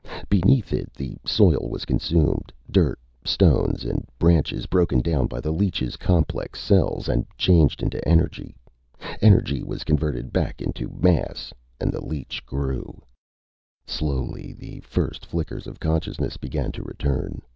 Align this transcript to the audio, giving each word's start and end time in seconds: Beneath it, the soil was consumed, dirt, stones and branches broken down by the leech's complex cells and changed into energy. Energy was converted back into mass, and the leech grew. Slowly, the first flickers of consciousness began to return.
Beneath 0.29 0.73
it, 0.73 0.91
the 0.95 1.15
soil 1.23 1.69
was 1.69 1.85
consumed, 1.85 2.51
dirt, 2.71 2.97
stones 3.23 3.85
and 3.85 4.03
branches 4.17 4.65
broken 4.65 4.99
down 4.99 5.27
by 5.27 5.39
the 5.39 5.51
leech's 5.51 5.95
complex 5.95 6.59
cells 6.59 7.07
and 7.07 7.23
changed 7.37 7.83
into 7.83 8.03
energy. 8.09 8.55
Energy 9.21 9.61
was 9.61 9.83
converted 9.83 10.33
back 10.33 10.59
into 10.59 10.89
mass, 10.99 11.53
and 11.79 11.91
the 11.91 12.03
leech 12.03 12.43
grew. 12.47 12.99
Slowly, 13.85 14.53
the 14.53 14.79
first 14.79 15.23
flickers 15.23 15.67
of 15.67 15.79
consciousness 15.79 16.35
began 16.35 16.71
to 16.71 16.81
return. 16.81 17.43